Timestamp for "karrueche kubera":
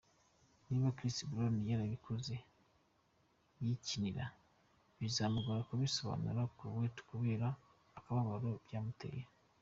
6.57-7.47